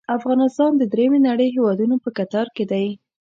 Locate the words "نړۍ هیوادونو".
1.27-1.95